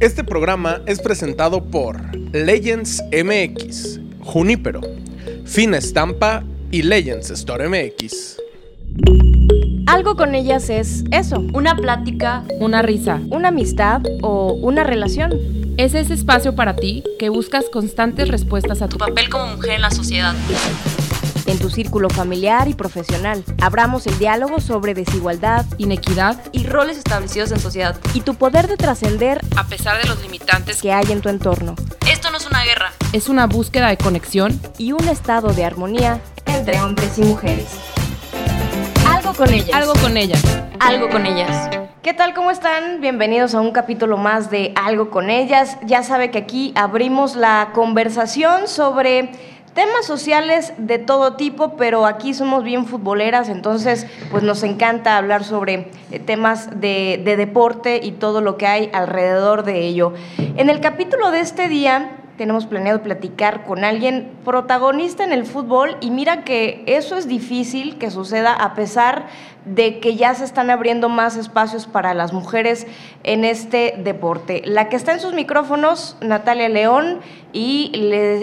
[0.00, 4.80] Este programa es presentado por Legends MX, Junípero,
[5.44, 8.36] Fina Estampa y Legends Store MX.
[9.86, 13.20] Algo con ellas es eso, Una plática, una risa.
[13.30, 15.32] una amistad o una relación.
[15.78, 19.72] Es ese espacio para ti que buscas constantes respuestas a tu tu papel como mujer
[19.72, 20.32] en la sociedad.
[21.48, 27.50] En tu círculo familiar y profesional, abramos el diálogo sobre desigualdad inequidad Y roles establecidos
[27.52, 27.98] en sociedad.
[28.12, 30.82] y tu poder de trascender a pesar de los limitantes.
[30.82, 31.74] que hay en tu entorno
[32.06, 32.92] Esto no es una guerra.
[33.14, 37.66] Es una búsqueda de conexión y un estado de armonía entre hombres y mujeres.
[39.06, 39.70] Algo con ellas.
[39.72, 40.42] algo con ellas.
[40.80, 41.70] Algo con ellas.
[42.02, 42.34] ¿Qué tal?
[42.34, 43.00] ¿Cómo están?
[43.00, 45.78] Bienvenidos a un capítulo más de Algo con ellas.
[45.84, 49.32] Ya sabe que aquí abrimos la conversación sobre
[49.78, 55.44] temas sociales de todo tipo, pero aquí somos bien futboleras, entonces pues nos encanta hablar
[55.44, 60.14] sobre eh, temas de, de deporte y todo lo que hay alrededor de ello.
[60.56, 65.96] En el capítulo de este día tenemos planeado platicar con alguien protagonista en el fútbol
[66.00, 69.26] y mira que eso es difícil que suceda a pesar
[69.66, 72.86] de que ya se están abriendo más espacios para las mujeres
[73.24, 74.62] en este deporte.
[74.64, 77.18] La que está en sus micrófonos, Natalia León,
[77.52, 77.90] y,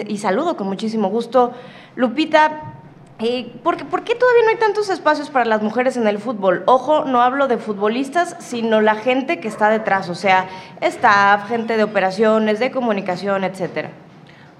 [0.06, 1.52] y saludo con muchísimo gusto,
[1.96, 2.75] Lupita.
[3.18, 6.18] Eh, ¿por, qué, ¿Por qué todavía no hay tantos espacios para las mujeres en el
[6.18, 6.62] fútbol?
[6.66, 10.48] Ojo, no hablo de futbolistas, sino la gente que está detrás, o sea,
[10.82, 13.88] staff, gente de operaciones, de comunicación, etcétera.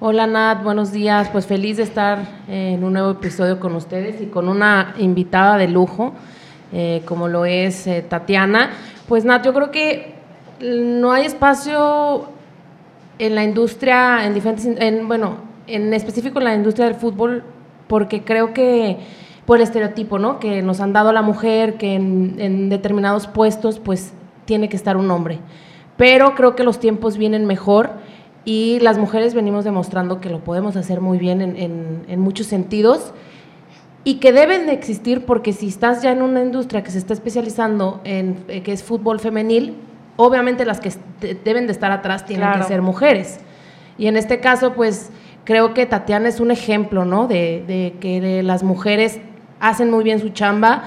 [0.01, 1.29] Hola Nat, buenos días.
[1.29, 2.19] Pues feliz de estar
[2.49, 6.15] en un nuevo episodio con ustedes y con una invitada de lujo,
[6.73, 8.71] eh, como lo es eh, Tatiana.
[9.07, 10.15] Pues Nat, yo creo que
[10.61, 12.31] no hay espacio
[13.19, 17.45] en la industria, en diferentes, en, bueno, en específico en la industria del fútbol,
[17.89, 18.99] porque creo que
[19.47, 20.41] por el estereotipo, ¿no?
[20.41, 24.13] Que nos han dado a la mujer, que en, en determinados puestos, pues
[24.45, 25.39] tiene que estar un hombre.
[25.97, 27.91] Pero creo que los tiempos vienen mejor
[28.45, 32.47] y las mujeres venimos demostrando que lo podemos hacer muy bien en, en- en muchos
[32.47, 33.13] sentidos
[34.05, 37.13] y que deben de existir porque si estás ya en una industria que se está
[37.13, 39.75] especializando en eh, que es fútbol femenil,
[40.17, 40.93] obviamente las que
[41.45, 42.63] deben de estar atrás tienen Claro.
[42.63, 43.41] que ser mujeres.
[43.99, 45.11] Y en este caso, pues
[45.47, 47.27] creo que Tatiana es un ejemplo, ¿no?
[47.27, 49.19] De, de que las mujeres
[49.61, 50.83] hacen muy bien su chamba.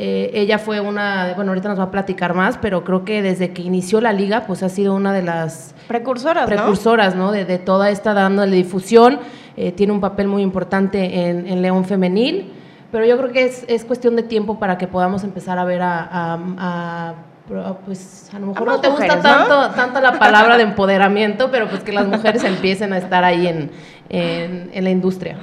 [0.00, 3.50] Eh, ella fue una, bueno, ahorita nos va a platicar más, pero creo que desde
[3.52, 6.54] que inició la liga, pues ha sido una de las Precursoras, ¿no?
[6.56, 7.32] precursoras, ¿no?
[7.32, 9.18] De, de toda esta dándole difusión.
[9.56, 12.52] Eh, tiene un papel muy importante en, en León Femenil,
[12.92, 15.82] pero yo creo que es, es cuestión de tiempo para que podamos empezar a ver
[15.82, 17.14] a, a- a-
[17.48, 19.22] pro- pues a lo mejor A no te gusta ¿no?
[19.22, 23.48] tanto, tanto la palabra de empoderamiento, pero pues que las mujeres empiecen a estar ahí
[23.48, 23.70] en,
[24.08, 25.36] en, en la industria.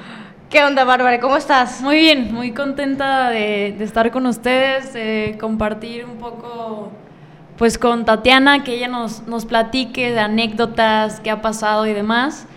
[0.50, 1.20] ¿Qué onda, Bárbara?
[1.20, 1.82] ¿Cómo estás?
[1.82, 6.92] Muy bien, muy contenta de, de estar con ustedes, de compartir un poco
[7.58, 12.48] pues con Tatiana, que ella nos, nos platique de anécdotas, qué ha pasado y demás.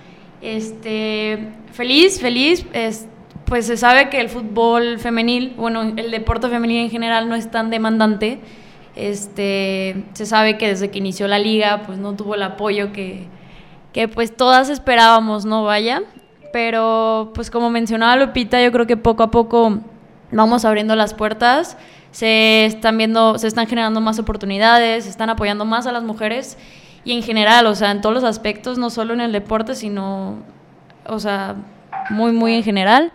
[0.42, 3.08] Este, feliz, feliz, es,
[3.44, 7.50] pues se sabe que el fútbol femenil, bueno, el deporte femenil en general no es
[7.50, 8.40] tan demandante.
[8.96, 13.26] Este, se sabe que desde que inició la liga, pues no tuvo el apoyo que,
[13.92, 15.64] que pues todas esperábamos, ¿no?
[15.64, 16.02] Vaya.
[16.52, 19.80] Pero pues como mencionaba Lupita, yo creo que poco a poco
[20.30, 21.76] vamos abriendo las puertas,
[22.10, 26.56] se están viendo, se están generando más oportunidades, se están apoyando más a las mujeres
[27.04, 30.38] y en general, o sea, en todos los aspectos, no solo en el deporte, sino,
[31.06, 31.56] o sea,
[32.10, 33.12] muy, muy en general.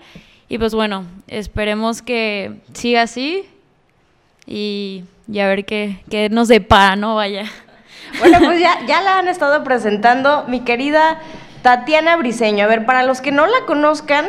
[0.49, 3.43] Y pues bueno, esperemos que siga así
[4.45, 7.15] y, y a ver qué, qué nos depara, ¿no?
[7.15, 7.45] Vaya.
[8.19, 11.19] Bueno, pues ya, ya la han estado presentando mi querida
[11.61, 12.65] Tatiana Briseño.
[12.65, 14.25] A ver, para los que no la conozcan,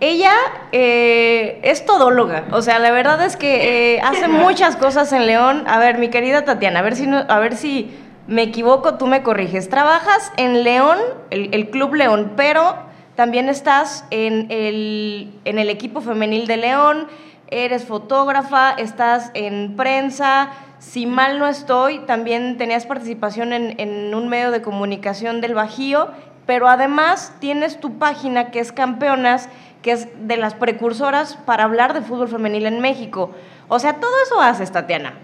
[0.00, 0.32] ella
[0.72, 2.46] eh, es todóloga.
[2.50, 5.64] O sea, la verdad es que eh, hace muchas cosas en León.
[5.68, 7.96] A ver, mi querida Tatiana, a ver si, a ver si
[8.26, 9.68] me equivoco, tú me corriges.
[9.68, 10.98] Trabajas en León,
[11.30, 12.76] el, el Club León, pero
[13.14, 17.08] también estás en el, en el equipo femenil de León,
[17.48, 20.50] eres fotógrafa, estás en prensa.
[20.82, 26.08] Si mal no estoy, también tenías participación en, en un medio de comunicación del Bajío,
[26.44, 29.48] pero además tienes tu página que es Campeonas,
[29.80, 33.30] que es de las precursoras para hablar de fútbol femenil en México.
[33.68, 35.14] O sea, todo eso haces, Tatiana.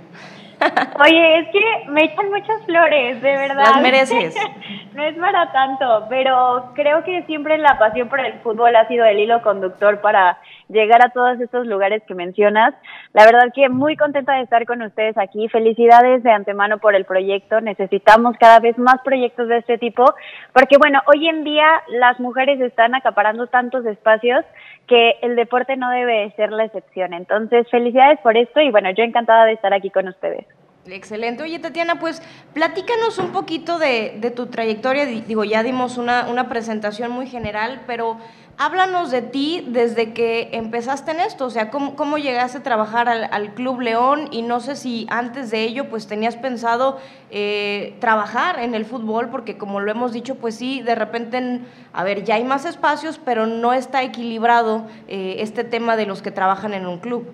[1.05, 3.65] Oye, es que me echan muchas flores, de verdad.
[3.65, 4.37] Las mereces.
[4.95, 9.05] no es para tanto, pero creo que siempre la pasión por el fútbol ha sido
[9.05, 12.75] el hilo conductor para llegar a todos estos lugares que mencionas.
[13.13, 15.49] La verdad que muy contenta de estar con ustedes aquí.
[15.49, 17.61] Felicidades de antemano por el proyecto.
[17.61, 20.05] Necesitamos cada vez más proyectos de este tipo,
[20.53, 24.45] porque bueno, hoy en día las mujeres están acaparando tantos espacios
[24.87, 27.13] que el deporte no debe ser la excepción.
[27.13, 30.47] Entonces, felicidades por esto y bueno, yo encantada de estar aquí con ustedes.
[30.87, 31.43] Excelente.
[31.43, 32.23] Oye, Tatiana, pues
[32.55, 35.05] platícanos un poquito de, tu trayectoria.
[35.05, 38.17] Digo, ya dimos una, una presentación muy general, pero
[38.59, 43.09] háblanos de ti desde que empezaste en esto, o sea, cómo, cómo llegaste a trabajar
[43.09, 46.99] al, Club León y no sé si antes de ello pues tenías pensado
[47.31, 51.61] eh, trabajar en el fútbol, porque como lo hemos dicho, pues sí, de repente,
[51.93, 56.21] a ver, ya hay más espacios, pero no está equilibrado eh, este tema de los
[56.21, 57.33] que trabajan en un club.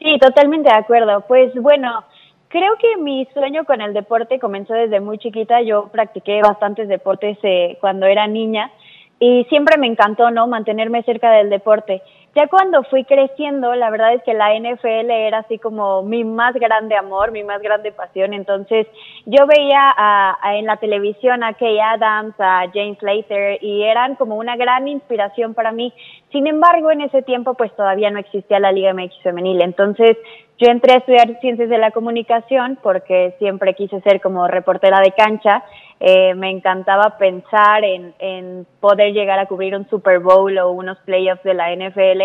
[0.00, 1.22] Sí, totalmente de acuerdo.
[1.26, 2.04] Pues bueno,
[2.48, 5.62] creo que mi sueño con el deporte comenzó desde muy chiquita.
[5.62, 8.70] Yo practiqué bastantes deportes eh, cuando era niña
[9.18, 10.46] y siempre me encantó, ¿no?
[10.46, 12.02] Mantenerme cerca del deporte.
[12.34, 16.52] Ya cuando fui creciendo, la verdad es que la NFL era así como mi más
[16.52, 18.34] grande amor, mi más grande pasión.
[18.34, 18.86] Entonces,
[19.24, 24.36] yo veía a, en la televisión a Kay Adams, a James Slater, y eran como
[24.36, 25.94] una gran inspiración para mí.
[26.30, 29.62] Sin embargo, en ese tiempo, pues todavía no existía la Liga MX femenil.
[29.62, 30.18] Entonces,
[30.58, 35.12] yo entré a estudiar ciencias de la comunicación porque siempre quise ser como reportera de
[35.12, 35.64] cancha
[36.00, 40.98] eh, me encantaba pensar en, en, poder llegar a cubrir un Super Bowl o unos
[40.98, 42.22] playoffs de la NFL.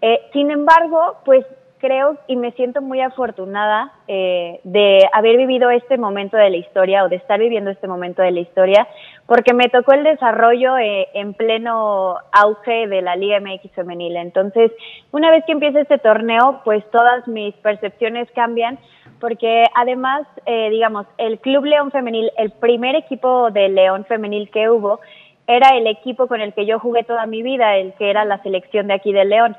[0.00, 1.44] Eh, sin embargo, pues
[1.78, 7.04] creo y me siento muy afortunada eh, de haber vivido este momento de la historia
[7.04, 8.86] o de estar viviendo este momento de la historia,
[9.26, 14.16] porque me tocó el desarrollo eh, en pleno auge de la Liga MX femenil.
[14.16, 14.72] Entonces,
[15.12, 18.78] una vez que empieza este torneo, pues todas mis percepciones cambian,
[19.20, 24.70] porque además, eh, digamos, el Club León Femenil, el primer equipo de León Femenil que
[24.70, 25.00] hubo,
[25.46, 28.42] era el equipo con el que yo jugué toda mi vida, el que era la
[28.42, 29.56] selección de aquí de León.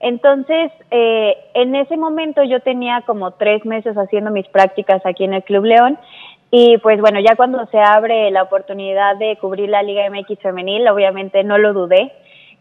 [0.00, 5.34] Entonces, eh, en ese momento yo tenía como tres meses haciendo mis prácticas aquí en
[5.34, 5.98] el Club León
[6.50, 10.88] y pues bueno, ya cuando se abre la oportunidad de cubrir la Liga MX femenil,
[10.88, 12.12] obviamente no lo dudé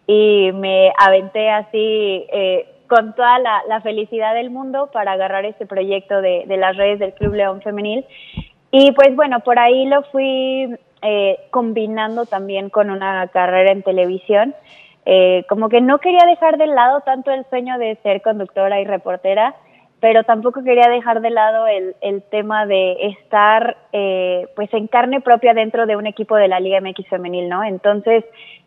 [0.06, 6.21] y me aventé así eh, con toda la, felicidad del mundo para agarrar este proyecto
[6.21, 8.06] de, las redes del Club León Femenil.
[8.71, 14.56] Y pues bueno, por ahí lo fui eh, combinando también con una carrera en televisión.
[15.06, 18.86] Eh, como que no quería dejar de lado tanto el sueño de ser conductora y
[18.86, 19.56] reportera,
[20.00, 25.21] pero tampoco quería dejar de lado el, el tema de estar eh, pues en carne
[25.21, 27.63] propia dentro de un equipo de la Liga MX femenil, ¿no?
[27.63, 28.24] Entonces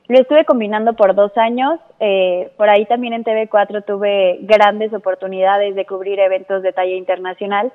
[0.09, 1.79] lo estuve combinando por dos años.
[2.01, 7.73] Eh, por ahí también en TV4 tuve grandes oportunidades de cubrir eventos de talla internacional.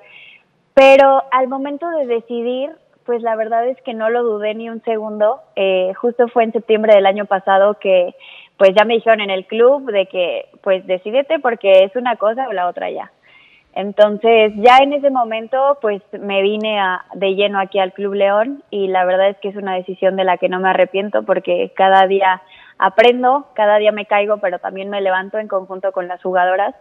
[0.73, 2.71] Pero al momento de decidir,
[3.05, 5.41] pues la verdad es que no lo dudé ni un segundo.
[5.55, 8.13] Eh, justo fue en septiembre del año pasado que
[8.57, 12.47] pues ya me dijeron en el club de que pues decidete porque es una cosa
[12.47, 13.11] o la otra ya.
[13.79, 18.63] Entonces, ya en ese momento, pues me vine a, de lleno aquí al Club León
[18.71, 21.71] y la verdad es que es una decisión de la que no me arrepiento porque
[21.75, 22.41] cada día
[22.79, 26.73] aprendo, cada día me caigo, pero también me levanto en conjunto con las jugadoras.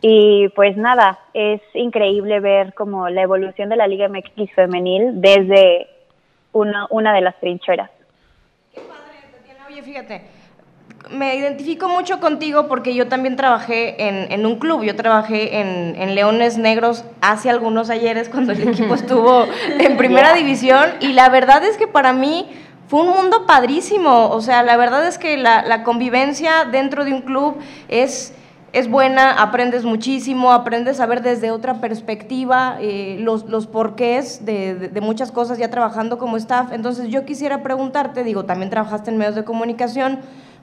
[0.00, 5.86] Y pues nada, es increíble ver como la evolución de la Liga MX femenil desde
[6.54, 7.90] una, una de las trincheras.
[8.74, 9.66] Qué padre, Tatiana.
[9.68, 10.22] Oye, fíjate,
[11.10, 16.00] me identifico mucho contigo porque yo también trabajé en, en un club, yo trabajé en,
[16.00, 19.46] en, Leones Negros hace algunos ayeres cuando el equipo estuvo
[19.78, 20.86] en primera división.
[21.00, 22.48] Y la verdad es que para mí
[22.88, 27.12] fue un mundo padrísimo, o sea, la verdad es que la, la convivencia dentro de
[27.12, 27.56] un club
[27.88, 28.34] es
[28.72, 34.74] es buena, aprendes muchísimo, aprendes a ver desde otra perspectiva eh, los, los porqués de,
[34.74, 36.72] de, muchas cosas ya trabajando como staff.
[36.72, 40.20] Entonces yo quisiera preguntarte, digo, también trabajaste en medios de comunicación,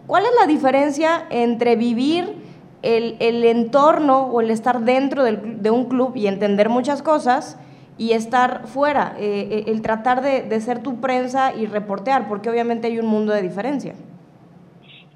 [0.07, 2.35] ¿Cuál es la diferencia entre vivir
[2.83, 7.59] el, el entorno o el estar dentro del, de un club y entender muchas cosas
[7.97, 12.49] y estar fuera, eh, eh, el tratar de, de, ser tu prensa y reportear, porque
[12.49, 13.93] obviamente hay un mundo de diferencia.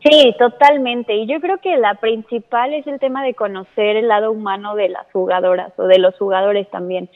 [0.01, 1.13] Sí, totalmente.
[1.13, 4.89] Y yo creo que la principal es el tema de conocer el lado humano de
[4.89, 7.09] las jugadoras o de los jugadores también.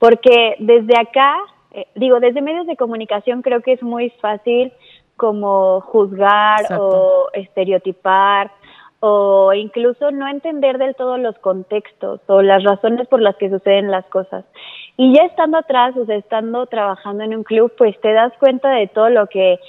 [0.00, 1.36] Porque desde acá,
[1.72, 4.72] eh, digo, desde medios de comunicación creo que es muy fácil
[5.16, 8.50] como juzgar o estereotipar
[9.00, 13.90] o incluso no entender del todo los contextos o las razones por las que suceden
[13.90, 14.46] las cosas.
[14.96, 18.70] Y ya estando atrás, o sea, estando trabajando en un club, pues te das cuenta
[18.70, 19.60] de todo lo que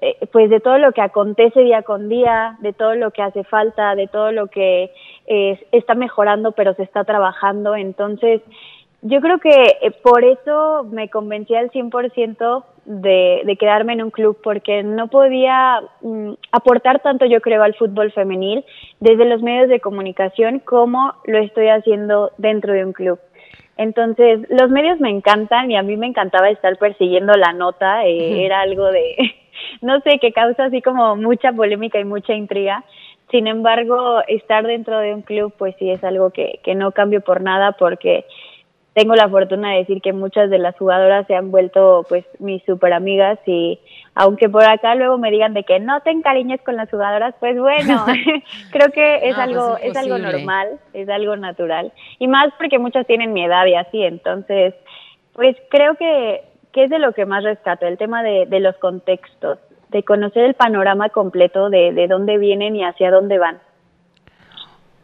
[0.00, 3.42] eh, pues de todo lo que acontece día con día, de todo lo que hace
[3.44, 4.92] falta, de todo lo que
[5.26, 7.74] eh, está mejorando pero se está trabajando.
[7.74, 8.40] Entonces,
[9.02, 14.10] yo creo que eh, por eso me convencí al 100% de, de quedarme en un
[14.10, 18.64] club, porque no podía mm, aportar tanto, yo creo, al fútbol femenil
[18.98, 23.20] desde los medios de comunicación como lo estoy haciendo dentro de un club.
[23.76, 28.44] Entonces, los medios me encantan y a mí me encantaba estar persiguiendo la nota, eh,
[28.44, 29.16] era algo de,
[29.82, 32.84] no sé, que causa así como mucha polémica y mucha intriga.
[33.30, 37.20] Sin embargo, estar dentro de un club, pues sí es algo que, que no cambio
[37.20, 38.24] por nada porque
[38.98, 42.64] tengo la fortuna de decir que muchas de las jugadoras se han vuelto pues mis
[42.64, 43.78] super amigas y
[44.16, 47.56] aunque por acá luego me digan de que no te encariñes con las jugadoras, pues
[47.60, 48.04] bueno,
[48.72, 52.48] creo que es No, pues algo es es algo normal, es algo natural y más
[52.58, 54.74] porque muchas tienen mi edad y así, entonces
[55.32, 58.76] pues creo que, que es de lo que más rescato, el tema de, de los
[58.78, 63.60] contextos, de conocer el panorama completo de, de dónde vienen y hacia dónde van.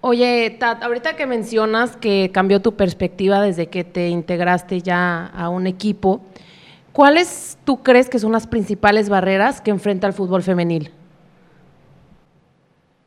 [0.06, 5.49] Oye, Tat, ahorita que mencionas que cambió tu perspectiva desde que te integraste ya a
[5.49, 6.20] un equipo,
[6.92, 10.90] ¿cuáles tú crees que son las principales barreras que enfrenta el fútbol femenil?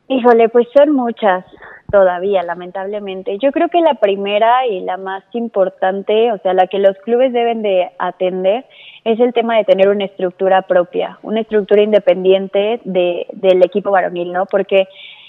[0.08, 1.44] Híjole, pues son muchas
[1.92, 3.38] todavía, lamentablemente.
[3.38, 7.32] Yo creo que la primera y la más importante, o sea, la que los clubes
[7.32, 8.64] deben de atender,
[9.04, 14.32] es el tema de tener una estructura propia, una estructura independiente de, del equipo varonil,
[14.32, 14.46] ¿no?
[14.46, 14.88] Porque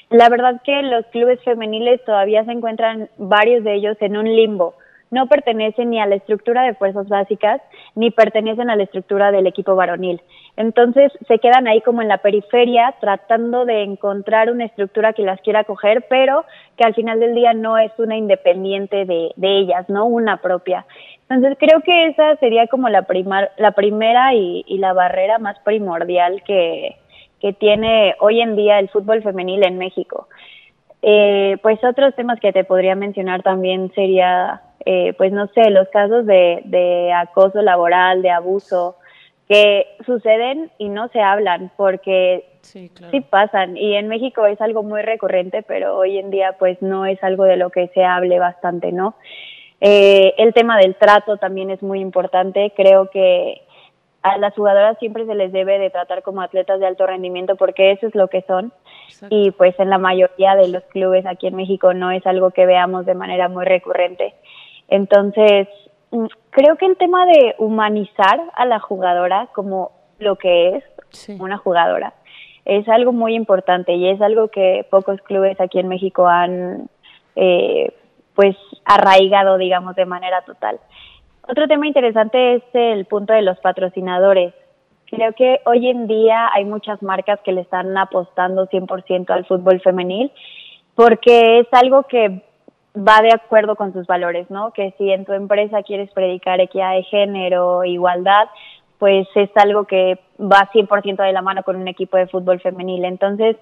[0.10, 4.74] la verdad que los clubes femeniles todavía se encuentran varios de ellos en un limbo.
[5.12, 7.62] No pertenecen ni a la estructura de fuerzas básicas,
[7.96, 10.22] ni pertenecen a la estructura del equipo varonil.
[10.56, 15.42] Entonces se quedan ahí como en la periferia tratando de encontrar una estructura que las
[15.42, 16.46] quiera coger, pero
[16.78, 20.86] que al final del día no es una independiente de, de ellas, no una propia.
[21.28, 25.58] Entonces creo que esa sería como la, primar, la primera y, y la barrera más
[25.60, 26.98] primordial que,
[27.40, 30.28] que tiene hoy en día el fútbol femenil en México.
[31.02, 35.88] Eh, pues otros temas que te podría mencionar también sería, eh, pues no sé, los
[35.90, 38.98] casos de, de acoso laboral, de abuso,
[39.48, 43.12] que suceden y no se hablan porque Sí, claro.
[43.12, 47.06] sí pasan y en México es algo muy recurrente, pero hoy en día pues no
[47.06, 49.16] es algo de lo que se hable bastante, ¿no?
[49.82, 53.62] Eh, el tema del trato también es muy importante, creo que
[54.22, 57.92] a las jugadoras siempre se les debe de tratar como atletas de alto rendimiento porque
[57.92, 58.74] eso es lo que son
[59.08, 59.34] Exacto.
[59.36, 62.66] y pues en la mayoría de los clubes aquí en México no es algo que
[62.66, 64.34] veamos de manera muy recurrente.
[64.90, 65.68] Entonces,
[66.12, 71.38] mm, creo que el tema de humanizar a la jugadora como lo que es Sí.
[71.40, 72.14] una jugadora
[72.66, 76.88] es algo muy importante y es algo que pocos clubes aquí en México han
[77.36, 77.94] eh,
[78.36, 80.80] pues arraigado digamos de manera total.
[81.50, 84.54] Otro tema interesante es el punto de los patrocinadores.
[85.08, 89.82] Creo que hoy en día hay muchas marcas que le están apostando 100% al fútbol
[89.82, 90.32] femenil
[90.94, 92.44] porque es algo que
[92.96, 94.74] va de acuerdo con sus valores, ¿no?
[94.74, 98.48] Que si en tu empresa quieres predicar equidad de género, igualdad,
[99.00, 103.06] pues es algo que va 100% de la mano con un equipo de fútbol femenil.
[103.06, 103.56] Entonces,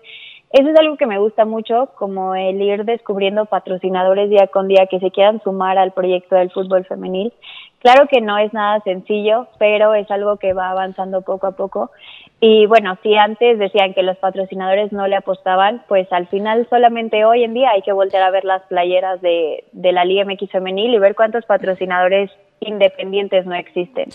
[0.52, 4.88] eso es algo que me gusta mucho, como el ir descubriendo patrocinadores día con día
[4.88, 7.34] que se quieran sumar al proyecto del fútbol femenil.
[7.80, 11.92] Claro que no es nada sencillo, pero es algo que va avanzando poco a poco.
[12.40, 17.24] Y bueno, si antes decían que los patrocinadores no le apostaban, pues al final solamente
[17.26, 20.52] hoy en día hay que voltear a ver las playeras de, de la Liga MX
[20.52, 24.10] femenil y ver cuántos patrocinadores independientes no existen.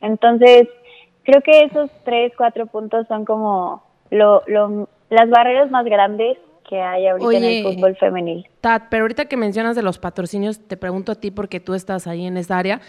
[0.00, 0.68] Entonces,
[1.22, 6.80] creo que esos tres, cuatro puntos son como lo, lo, las barreras más grandes que
[6.80, 8.48] hay ahorita en el fútbol femenil.
[8.60, 12.06] Tat, pero ahorita que mencionas de los patrocinios, te pregunto a ti porque tú estás
[12.06, 12.80] ahí en esa área.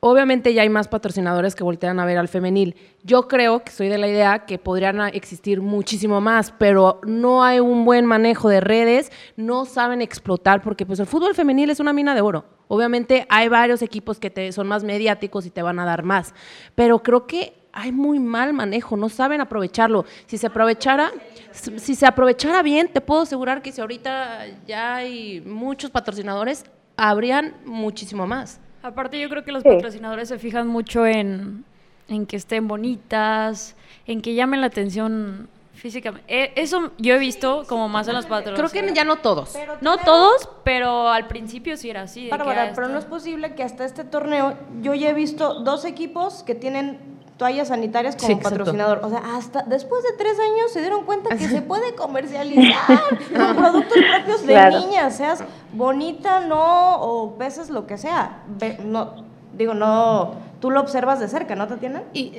[0.00, 2.76] Obviamente ya hay más patrocinadores que voltean a ver al femenil.
[3.02, 7.60] Yo creo que soy de la idea que podrían existir muchísimo más, pero no hay
[7.60, 11.94] un buen manejo de redes, no saben explotar, porque pues el fútbol femenil es una
[11.94, 12.44] mina de oro.
[12.68, 16.34] Obviamente hay varios equipos que te, son más mediáticos y te van a dar más,
[16.74, 20.04] pero creo que hay muy mal manejo, no saben aprovecharlo.
[20.26, 21.10] Si se aprovechara,
[21.52, 26.64] si se aprovechara bien, te puedo asegurar que si ahorita ya hay muchos patrocinadores,
[26.96, 28.60] habrían muchísimo más.
[28.82, 29.68] Aparte yo creo que los Sí.
[29.70, 31.64] patrocinadores se fijan mucho en,
[32.08, 33.74] en que estén bonitas,
[34.06, 36.24] en que llamen la atención físicamente.
[36.32, 38.92] Eh, eso yo he visto como más en los Creo patrocinadores.
[38.92, 39.56] que ya no todos.
[39.80, 42.28] No todos, pero al principio sí era así.
[42.28, 46.42] Bárbara, pero no es posible que hasta este torneo yo ya he visto dos equipos
[46.44, 49.00] que tienen toallas sanitarias como Sí, patrocinador.
[49.02, 52.98] O sea, hasta después de tres años se dieron cuenta que se puede comercializar
[53.36, 54.78] con productos propios de Claro.
[54.80, 58.42] niñas, seas bonita, no, o peses lo que sea.
[58.84, 59.14] No,
[59.52, 62.02] digo, no, tú lo observas de cerca, ¿no, Tatiana?
[62.12, 62.38] Y,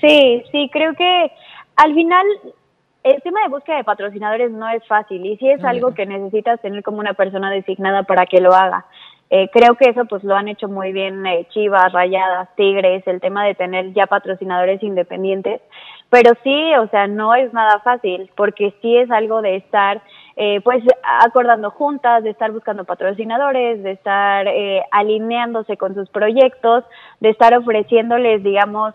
[0.00, 1.32] Sí, sí, creo que
[1.76, 2.26] al final
[3.04, 6.60] el tema de búsqueda de patrocinadores no es fácil y sí es algo que necesitas
[6.60, 8.84] tener como una persona designada para que lo haga.
[9.34, 13.18] Eh, creo que eso pues lo han hecho muy bien eh, Chivas, Rayadas, Tigres, el
[13.18, 15.62] tema de tener ya patrocinadores independientes,
[16.10, 20.02] pero sí, o sea, no es nada fácil porque sí es algo de estar
[20.36, 20.84] eh, pues
[21.24, 26.84] acordando juntas, de estar buscando patrocinadores, de estar eh, alineándose con sus proyectos,
[27.20, 28.92] de estar ofreciéndoles, digamos,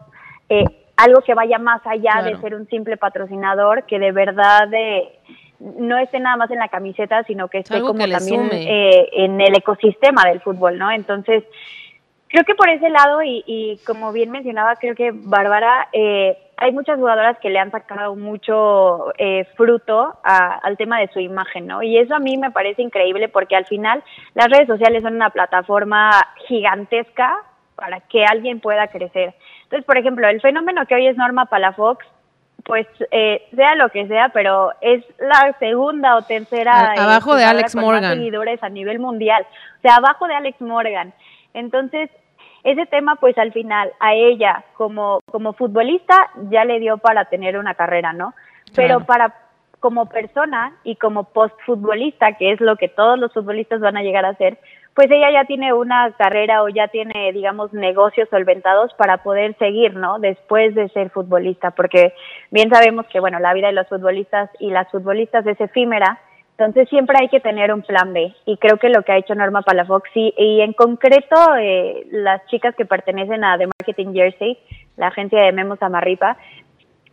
[0.50, 0.65] eh,
[0.98, 2.25] algo que vaya más allá Claro.
[2.29, 5.17] de ser un simple patrocinador, que de verdad eh,
[5.60, 9.10] no esté nada más en la camiseta, sino que esté Algo como que también eh,
[9.14, 10.92] en el ecosistema del fútbol, ¿no?
[10.92, 11.44] Entonces,
[12.28, 16.72] creo que por ese lado, y, y como bien mencionaba, creo que Bárbara, eh, hay
[16.72, 21.68] muchas jugadoras que le han sacado mucho eh, fruto a- al tema de su imagen,
[21.68, 21.84] ¿no?
[21.84, 25.30] Y eso a mí me parece increíble porque al final las redes sociales son una
[25.30, 26.12] plataforma
[26.48, 27.38] gigantesca
[27.76, 29.36] para que alguien pueda crecer.
[29.64, 32.06] Entonces, por ejemplo, el fenómeno que hoy es Norma Palafox,
[32.66, 37.36] pues eh, sea lo que sea, pero es la segunda o tercera A- eh, abajo
[37.36, 38.02] de Alex con Morgan.
[38.04, 39.46] más seguidores a nivel mundial,
[39.78, 41.14] o sea, abajo de Alex Morgan.
[41.54, 42.10] Entonces,
[42.64, 47.58] ese tema, pues al final, a ella como, como futbolista ya le dio para tener
[47.58, 48.34] una carrera, ¿no?
[48.76, 49.06] Pero Claro.
[49.06, 49.36] para
[49.80, 54.26] como persona y como postfutbolista, que es lo que todos los futbolistas van a llegar
[54.26, 54.58] a ser,
[54.98, 59.94] pues ella ya tiene una carrera o ya tiene, digamos, negocios solventados para poder seguir,
[59.94, 60.18] ¿no?
[60.18, 62.16] Después de ser futbolista, porque
[62.50, 66.20] bien sabemos que, bueno, la vida de los futbolistas y las futbolistas es efímera,
[66.58, 69.36] entonces siempre hay que tener un plan B y creo que lo que ha hecho
[69.36, 74.58] Norma Palafox y, y en concreto eh, las chicas que pertenecen a The Marketing Jersey,
[74.96, 76.38] la agencia de Memo Samarripa,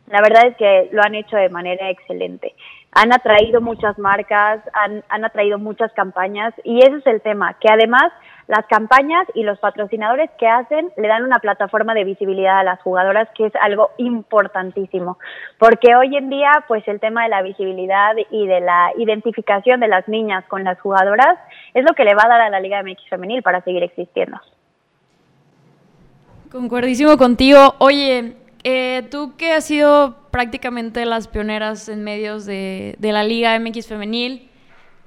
[0.07, 2.55] la verdad es que lo han hecho de manera excelente.
[2.93, 7.69] Han atraído muchas marcas, han, han atraído muchas campañas y ese es el tema, que
[7.69, 8.13] además
[8.47, 12.81] las campañas y los patrocinadores que hacen le dan una plataforma de visibilidad a las
[12.83, 15.19] jugadoras que es algo importantísimo,
[15.59, 19.89] porque hoy en día pues el tema de la visibilidad y de la identificación de
[19.89, 21.39] las niñas con las jugadoras
[21.73, 24.39] es lo que le va a dar a la Liga MX femenil para seguir existiendo.
[26.53, 27.75] Concuerdísimo contigo.
[27.79, 33.87] Oye, eh, tú que has sido prácticamente las pioneras en medios de, la Liga MX
[33.87, 34.51] Femenil,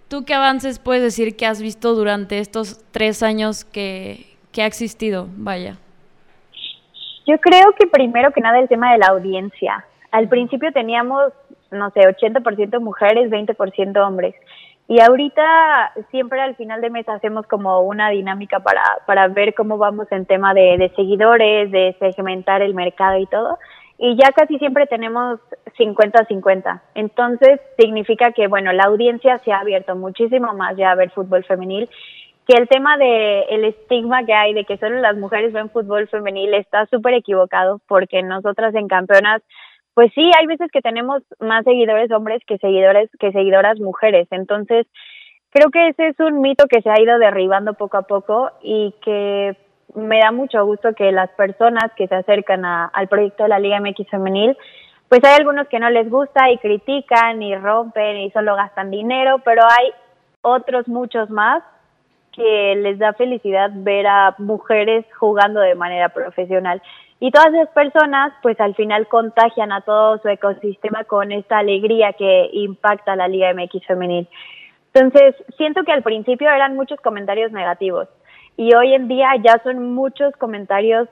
[0.07, 5.27] ¿tú qué avances puedes decir que has visto durante estos tres años que ha existido?
[5.35, 5.77] Vaya.
[7.27, 9.85] Yo creo que primero que nada el tema de la audiencia.
[10.11, 11.33] Al principio teníamos,
[11.71, 14.33] no sé, 80% mujeres, 20% hombres.
[14.87, 19.77] Y ahorita siempre al final de mes hacemos como una dinámica para, para ver cómo
[19.77, 23.57] vamos en tema de, seguidores, de segmentar el mercado y todo.
[23.97, 25.39] Y ya casi siempre tenemos
[25.77, 26.81] 50-50.
[26.95, 31.43] Entonces significa que, bueno, la audiencia se ha abierto muchísimo más ya a ver fútbol
[31.43, 31.89] femenil
[32.47, 36.53] que el tema de estigma que hay de que solo las mujeres ven fútbol femenil
[36.53, 39.41] está súper equivocado porque nosotras en campeonas
[39.97, 44.85] pues sí hay veces que tenemos más seguidores hombres que seguidores que seguidoras mujeres entonces
[45.49, 48.93] creo que ese es un mito que se ha ido derribando poco a poco y
[49.03, 49.57] que
[49.95, 53.57] me da mucho gusto que las personas que se acercan a- al proyecto de la
[53.57, 54.55] Liga MX femenil
[55.09, 59.39] pues hay algunos que no les gusta y critican y rompen y solo gastan dinero
[59.43, 59.89] pero hay
[60.43, 61.63] otros muchos más
[62.33, 66.83] que les da felicidad ver a mujeres jugando de manera profesional.
[67.19, 72.13] Y todas esas personas, pues al final contagian a todo su ecosistema con esta alegría
[72.13, 74.27] que impacta la Liga MX femenil.
[74.93, 78.07] Entonces, siento que al principio eran muchos comentarios negativos
[78.55, 81.07] y hoy en día ya son muchos comentarios,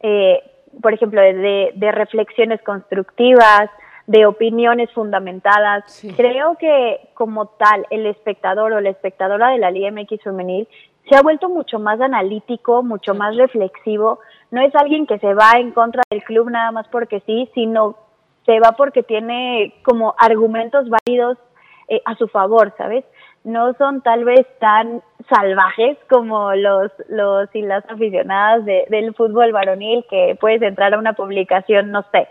[0.00, 0.42] eh,
[0.82, 3.70] por ejemplo, de, de reflexiones constructivas,
[4.08, 5.84] de opiniones fundamentadas.
[5.86, 6.12] Sí.
[6.14, 10.66] Creo que como tal el espectador o la espectadora de la Liga MX femenil
[11.08, 14.20] se ha vuelto mucho más analítico, mucho más reflexivo.
[14.50, 17.96] No es alguien que se va en contra del club nada más porque sí, sino
[18.46, 21.36] se va porque tiene como argumentos válidos
[21.88, 23.04] eh, a su favor, ¿sabes?
[23.44, 29.52] No son tal vez tan salvajes como los, los y las aficionadas de- del fútbol
[29.52, 32.28] varonil que puedes entrar a una publicación, no sé,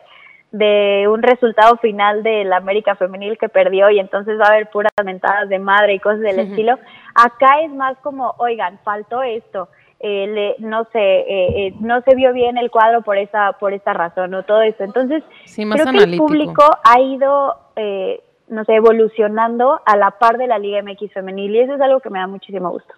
[0.58, 4.92] de un resultado final del América femenil que perdió y entonces va a haber puras
[5.04, 6.80] mentadas de madre y cosas del estilo.
[7.14, 12.16] Acá es más como, oigan, faltó esto, eh, le, no sé, eh, eh, no se
[12.16, 14.84] vio bien el cuadro por esa por esta razón o todo esto.
[14.84, 20.12] Entonces, Sí, más creo que el público ha ido, eh, no sé, evolucionando a la
[20.12, 22.94] par de la Liga MX femenil y eso es algo que me da muchísimo gusto.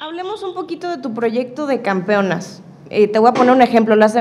[0.00, 2.62] Hablemos un poquito de tu proyecto de campeonas.
[2.96, 3.96] Eh, te voy a poner un ejemplo.
[3.96, 4.16] Las-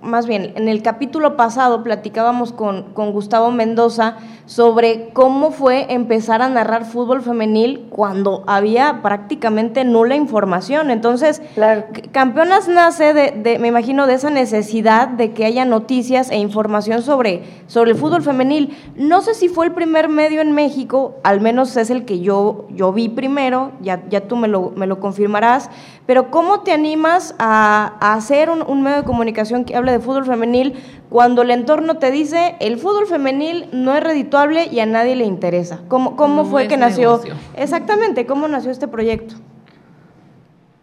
[0.00, 6.40] más bien, en el capítulo pasado platicábamos con, con Gustavo Mendoza sobre cómo fue empezar
[6.42, 10.90] a narrar fútbol femenil cuando había prácticamente nula información.
[10.90, 11.84] Entonces, Claro.
[12.12, 17.02] Campeonas nace de, de, me imagino, de esa necesidad de que haya noticias e información
[17.02, 18.76] sobre, sobre el fútbol femenil.
[18.96, 22.66] No sé si fue el primer medio en México, al menos es el que yo,
[22.70, 25.70] yo vi primero, ya, ya tú me lo, me lo confirmarás,
[26.06, 30.00] pero ¿cómo te animas a, a hacer un, un medio de comunicación que hable de
[30.00, 30.74] fútbol femenil
[31.10, 35.24] cuando el entorno te dice el fútbol femenil no es redituable y a nadie le
[35.24, 35.80] interesa?
[35.88, 37.10] ¿Cómo, cómo No fue es que nació?
[37.10, 37.34] negocio.
[37.56, 39.34] Exactamente, ¿cómo nació este proyecto?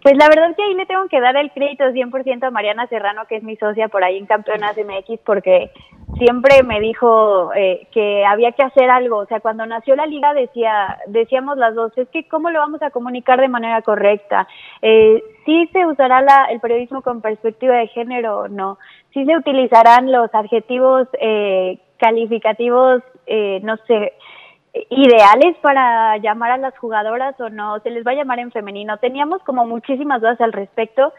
[0.03, 3.21] Pues la verdad que ahí le tengo que dar el crédito 100% a Mariana Serrano,
[3.29, 5.71] que es mi socia por ahí en Campeonas MX, porque
[6.21, 9.17] siempre me dijo eh, que había que hacer algo.
[9.17, 12.79] O sea, cuando nació la liga decía, decíamos las dos, es que cómo lo vamos
[12.83, 14.47] a comunicar de manera correcta.
[14.83, 18.77] Eh, sí se usará la, el periodismo con perspectiva de género o no.
[19.15, 24.13] Sí se utilizarán los adjetivos eh, calificativos, eh, no sé,
[24.91, 27.79] ideales para llamar a las jugadoras o no.
[27.79, 28.97] Se les va a llamar en femenino.
[28.97, 31.13] Teníamos como muchísimas dudas al respecto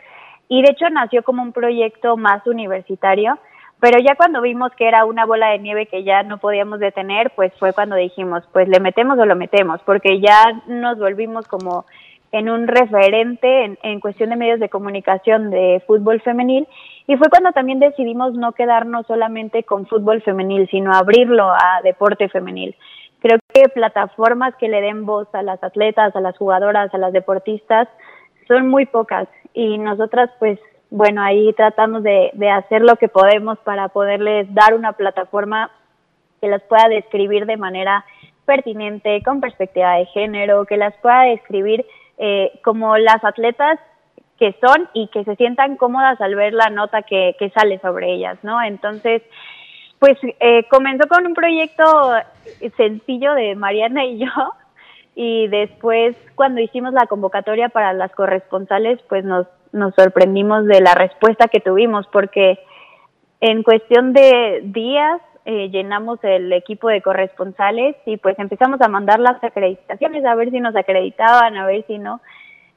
[0.46, 3.36] y de hecho nació como un proyecto más universitario
[3.82, 7.32] pero ya cuando vimos que era una bola de nieve que ya no podíamos detener,
[7.34, 11.84] pues fue cuando dijimos, pues le metemos o lo metemos, porque ya nos volvimos como
[12.30, 16.68] en un referente en, cuestión de medios de comunicación de fútbol femenil.
[17.08, 22.28] Y fue cuando también decidimos no quedarnos solamente con fútbol femenil, sino abrirlo a deporte
[22.28, 22.76] femenil.
[23.18, 27.12] Creo que plataformas que le den voz a las atletas, a las jugadoras, a las
[27.12, 27.88] deportistas,
[28.46, 29.26] son muy pocas.
[29.54, 30.60] Y nosotras pues
[30.92, 35.70] bueno, ahí tratamos de, de hacer lo que podemos para poderles dar una plataforma
[36.38, 38.04] que las pueda describir de manera
[38.44, 41.86] pertinente, con perspectiva de género, que las pueda describir
[42.18, 43.78] eh, como las atletas
[44.38, 48.12] que son y que se sientan cómodas al ver la nota que, que sale sobre
[48.12, 48.62] ellas, ¿no?
[48.62, 49.22] Entonces,
[49.98, 51.84] pues eh, comenzó con un proyecto
[52.76, 54.52] sencillo de Mariana y yo,
[55.14, 60.94] y después cuando hicimos la convocatoria para las corresponsales, pues nos nos sorprendimos de la
[60.94, 62.58] respuesta que tuvimos, porque
[63.40, 69.18] en cuestión de días eh, llenamos el equipo de corresponsales y pues empezamos a mandar
[69.18, 72.20] las acreditaciones a ver si nos acreditaban, a ver si no.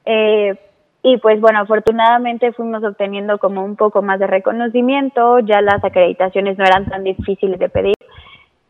[0.04, 0.56] Eh,
[1.02, 6.58] y pues bueno, afortunadamente fuimos obteniendo como un poco más de reconocimiento, ya las acreditaciones
[6.58, 7.94] no eran tan difíciles de pedir.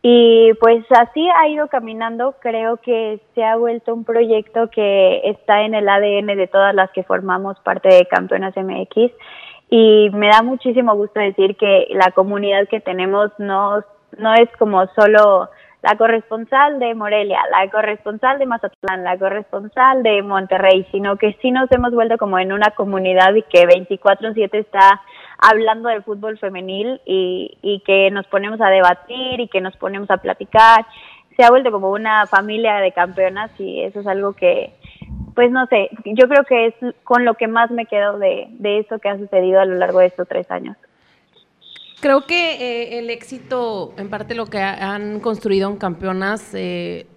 [0.09, 5.63] Y pues así ha ido caminando, creo que se ha vuelto un proyecto que está
[5.63, 9.11] en el ADN de todas las que formamos parte de Campeonas MX
[9.69, 13.83] y me da muchísimo gusto decir que la comunidad que tenemos no,
[14.17, 15.49] no es como solo
[15.83, 21.51] la corresponsal de Morelia, la corresponsal de Mazatlán, la corresponsal de Monterrey, sino que sí
[21.51, 25.01] nos hemos vuelto como en una comunidad y que 24/7 está
[25.37, 30.17] hablando del fútbol femenil y, que nos ponemos a debatir y que nos ponemos a
[30.17, 30.85] platicar.
[31.35, 34.73] Se ha vuelto como una familia de campeonas y eso es algo que,
[35.35, 38.79] pues no sé, yo creo que es con lo que más me quedo de, de
[38.79, 40.75] eso que ha sucedido a lo largo de estos tres años.
[41.99, 47.07] Creo que eh, el éxito, en parte lo que han construido en campeonas, eh,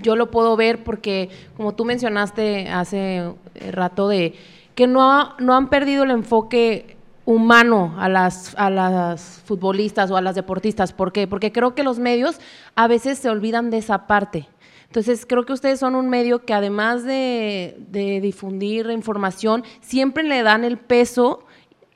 [0.00, 3.32] yo lo puedo ver porque, como tú mencionaste hace
[3.70, 4.34] rato, de
[4.74, 10.20] que no, no han perdido el enfoque humano a las, a las futbolistas o a
[10.20, 10.92] las deportistas.
[10.92, 11.26] ¿Por qué?
[11.26, 12.38] Porque creo que los medios
[12.74, 14.48] a veces se olvidan de esa parte.
[14.86, 20.42] Entonces, creo que ustedes son un medio que además de, de difundir información, siempre le
[20.42, 21.44] dan el peso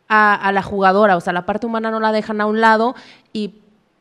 [0.08, 2.94] a, la jugadora, o sea, la parte humana no la dejan a un lado
[3.32, 3.56] y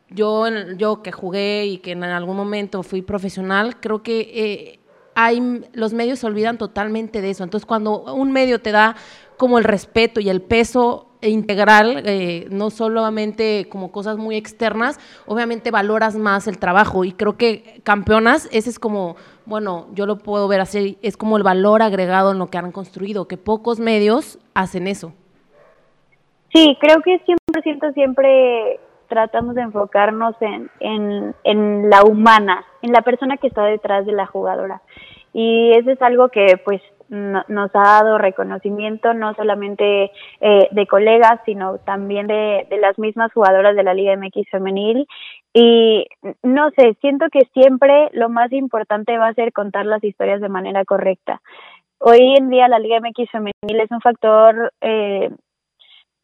[0.10, 4.80] yo, yo que jugué y que en algún momento fui profesional, creo que eh,
[5.16, 7.44] hay, los medios se olvidan totalmente de eso.
[7.44, 8.96] Entonces, cuando un medio te da
[9.36, 15.72] como el respeto y el peso integral, eh, no solamente como cosas muy externas, obviamente
[15.72, 20.48] valoras más el trabajo y creo que campeonas, ese es como, bueno, yo lo puedo
[20.48, 24.40] ver así, es como el valor agregado en lo que han construido, que pocos medios
[24.54, 25.14] hacen eso.
[26.54, 33.02] Sí, creo que 100% siempre tratamos de enfocarnos en, en, en la humana, en la
[33.02, 34.82] persona que está detrás de la jugadora.
[35.34, 41.40] Y eso es algo que pues nos ha dado reconocimiento no solamente eh, de colegas,
[41.46, 45.08] sino también de, de las mismas jugadoras de la Liga MX femenil.
[45.54, 46.08] Y
[46.44, 50.50] no sé, siento que siempre lo más importante va a ser contar las historias de
[50.50, 51.42] manera correcta.
[52.00, 55.32] Hoy en día la Liga MX femenil es un factor eh,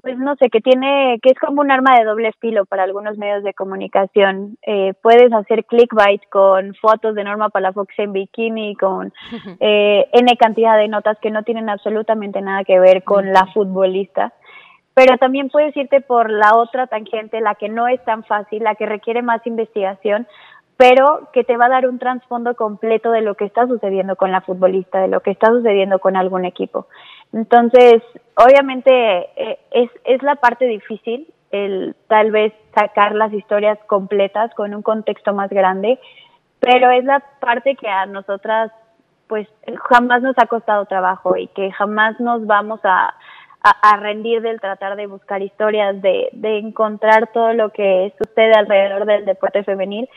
[0.04, 3.18] pues no sé, que tiene, que es como un arma de doble filo para algunos
[3.18, 4.58] medios de comunicación.
[4.62, 9.14] Eh, puedes hacer clickbait con fotos de Norma Palafox en bikini, con
[9.62, 14.34] eh, N cantidad de notas que no tienen absolutamente nada que ver con la futbolista.
[14.94, 18.76] Pero también puedes irte por la otra tangente, la que no es tan fácil, la
[18.76, 20.28] que requiere más investigación,
[20.76, 24.34] pero que te va a dar un trasfondo completo de lo que está sucediendo con
[24.34, 26.88] la futbolista, de lo que está sucediendo con algún equipo.
[27.34, 28.04] Entonces,
[28.36, 28.92] obviamente
[29.36, 34.82] eh, es, es la parte difícil, el tal vez sacar las historias completas con un
[34.82, 36.00] contexto más grande,
[36.60, 38.72] pero es la parte que a nosotras
[39.28, 39.48] pues
[39.90, 43.14] jamás nos ha costado trabajo y que jamás nos vamos a,
[43.64, 49.06] a, rendir del tratar de buscar historias, de, de encontrar todo lo que sucede alrededor
[49.06, 50.08] del deporte femenil,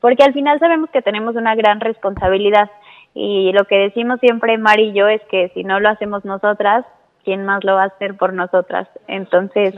[0.00, 2.70] porque al final sabemos que tenemos una gran responsabilidad
[3.20, 6.86] y lo que decimos siempre Mari y yo es que si no lo hacemos nosotras,
[7.24, 8.86] ¿quién más lo va a hacer por nosotras?
[9.08, 9.74] Entonces,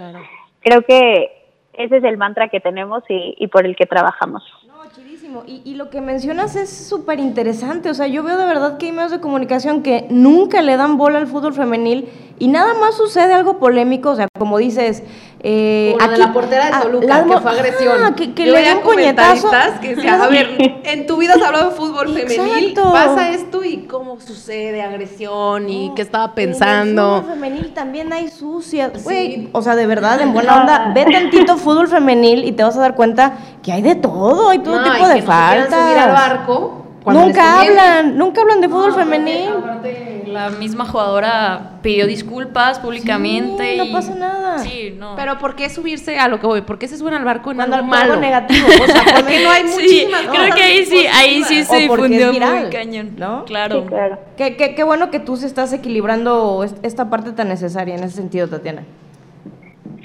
[0.60, 4.42] creo que ese es el mantra que tenemos y, y por el que trabajamos.
[4.66, 5.42] No, chidísimo.
[5.46, 7.88] Y, y, lo que mencionas es súper interesante.
[7.88, 10.98] O sea, yo veo de verdad que hay medios de comunicación que nunca le dan
[10.98, 14.10] bola al fútbol femenil y nada más sucede algo polémico.
[14.10, 15.02] O sea, como dices.
[15.42, 17.94] Eh, como aquí, la portera de Toluca, la, que fue agresión.
[18.04, 19.50] Ah, que, que le dio puñetazo.
[19.80, 23.78] que decía, a ver, en tu vida has hablado de fútbol femenil, pasa esto y
[23.86, 27.02] cómo sucede agresión y qué estaba pensando.
[27.02, 29.02] En el fútbol femenil también hay sucias.
[29.02, 32.76] Güey, o sea, de verdad, en buena onda, ve tantito fútbol femenil y te vas
[32.76, 35.68] a dar cuenta que hay de todo, hay todo No, tipo de no faltas.
[35.86, 39.48] subir al barco cuando les Nunca hablan, nunca hablan de fútbol No, femenil.
[39.56, 43.72] aparte, La misma jugadora pidió disculpas públicamente.
[43.72, 44.58] Sí, no y- pasa nada.
[44.58, 45.14] Sí, no.
[45.16, 46.60] Pero ¿por qué subirse a lo que voy?
[46.62, 48.20] ¿Por qué se suben al barco en Cuando algo algo malo?
[48.20, 51.42] negativo, o sea, ¿Por qué no hay Sí, muchísimas creo cosas que ahí sí, ahí
[51.44, 53.10] sí se porque difundió viral, muy cañón.
[53.16, 53.44] ¿no?
[53.44, 53.80] Claro.
[53.82, 54.18] Sí, claro.
[54.36, 58.04] Qué, qué- qué bueno que tú se estás equilibrando est- esta parte tan necesaria en
[58.04, 58.82] ese sentido, Tatiana.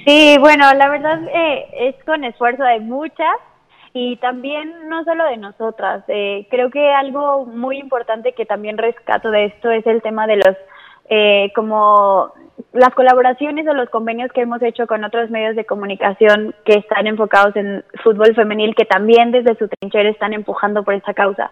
[0.06, 3.38] Sí, bueno, la verdad eh, es con esfuerzo de muchas
[3.98, 6.04] y también no solo de nosotras.
[6.10, 10.36] Eh, creo que algo muy importante que también rescato de esto es el tema de
[10.36, 10.58] los,
[11.10, 12.34] eh, como
[12.74, 17.08] las colaboraciones o los convenios que hemos hecho con otros medios de comunicación que están
[17.08, 21.52] enfocados en fútbol femenil, que también desde su trinchera están empujando por esta causa.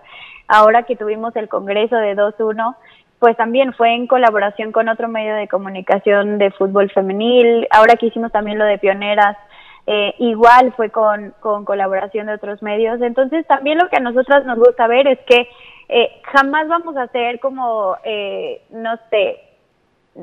[0.50, 2.76] Ahora que tuvimos el Congreso de 2-1,
[3.20, 7.70] pues también fue en colaboración con otro medio de comunicación de fútbol femenil.
[7.72, 9.38] Ahora que hicimos también lo de pioneras,
[9.86, 13.02] eh, igual fue con, con colaboración de otros medios.
[13.02, 15.48] Entonces también lo que a nosotras nos gusta ver es que
[15.90, 19.42] eh, jamás vamos a ser como, eh, no sé,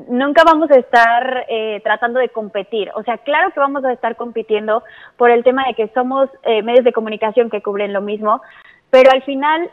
[0.07, 2.91] nunca vamos a estar eh, tratando de competir.
[2.95, 4.83] O sea, claro que vamos a estar compitiendo
[5.17, 8.41] por el tema de que somos eh, medios de comunicación que cubren lo mismo,
[8.89, 9.69] pero al final,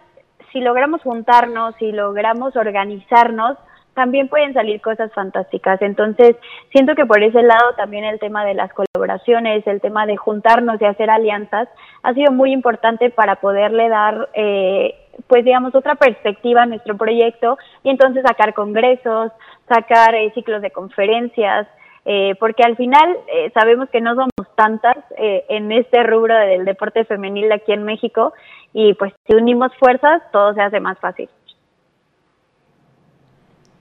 [0.53, 3.57] si logramos juntarnos, si logramos organizarnos,
[3.99, 5.83] también pueden salir cosas fantásticas.
[5.83, 6.37] Entonces,
[6.71, 10.81] siento que por ese lado también el tema de las colaboraciones, el tema de juntarnos
[10.81, 11.69] y hacer alianzas,
[12.05, 14.95] ha sido muy importante para poderle dar, eh,
[15.27, 19.33] pues digamos, otra perspectiva a nuestro proyecto y entonces sacar congresos,
[19.69, 21.67] sacar eh, ciclos de conferencias,
[22.05, 26.65] eh, porque al final eh, sabemos que no somos tantas eh, en este rubro del
[26.65, 28.33] deporte femenil aquí en México
[28.73, 31.29] y pues si unimos fuerzas todo se hace más fácil.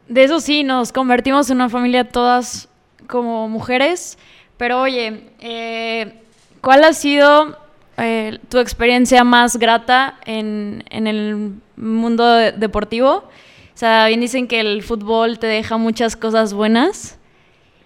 [0.07, 2.69] De eso sí, nos convertimos en una familia todas
[3.07, 4.17] como mujeres.
[4.57, 6.13] Pero oye, eh,
[6.61, 7.57] ¿cuál ha sido
[7.97, 13.15] eh, tu experiencia más grata en, en el mundo de- deportivo?
[13.17, 17.19] O sea, bien dicen que el fútbol te deja muchas cosas buenas.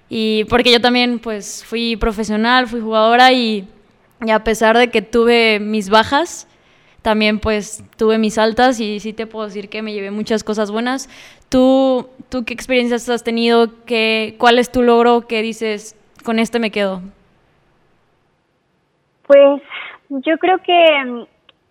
[0.09, 3.67] Y porque yo también, pues, fui profesional, fui jugadora y
[4.29, 6.47] a pesar de que tuve mis bajas,
[7.01, 10.71] también pues tuve mis altas y sí te puedo decir que me llevé muchas cosas
[10.71, 11.09] buenas.
[11.49, 13.69] ¿Tú, tú qué experiencias has tenido?
[13.85, 17.01] ¿Qué, ¿Cuál es tu logro que dices, con este me quedo?
[19.27, 19.61] Pues
[20.09, 21.25] yo creo que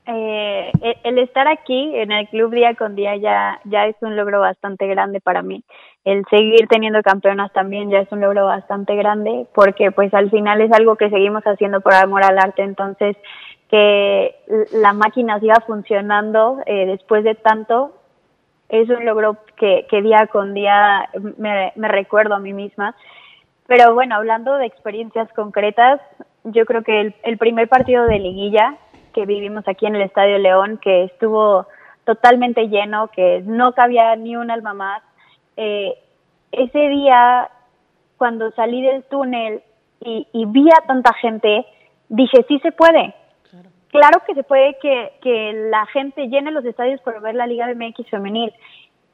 [0.06, 4.16] eh, el- el estar aquí en el club día con día ya, ya es un
[4.16, 5.62] logro bastante grande para mí.
[6.04, 10.60] El seguir teniendo campeonas también ya es un logro bastante grande porque pues al final
[10.62, 12.62] es algo que seguimos haciendo por amor al arte.
[12.62, 13.16] Entonces
[13.70, 14.34] que
[14.72, 17.92] la máquina siga funcionando eh, después de tanto
[18.68, 22.94] es un logro que, que día con día me, me recuerdo a mí misma.
[23.66, 26.00] Pero bueno, hablando de experiencias concretas,
[26.44, 28.76] yo creo que el, el primer partido de liguilla
[29.12, 31.66] que vivimos aquí en el Estadio León, que estuvo
[32.04, 35.02] totalmente lleno, que no cabía ni un alma más,
[35.56, 35.98] eh,
[36.52, 37.48] ese día,
[38.16, 39.62] cuando salí del túnel
[40.00, 41.66] y, y vi a tanta gente,
[42.08, 43.14] dije, sí se puede.
[43.90, 48.08] Claro que se puede que, la gente llene los estadios por ver la Liga MX
[48.08, 48.52] femenil.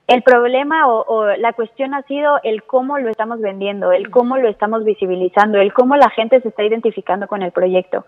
[0.06, 4.36] El problema o, o la cuestión ha sido el cómo lo estamos vendiendo, el cómo
[4.36, 8.04] lo estamos visibilizando, el cómo la gente se está identificando con el proyecto.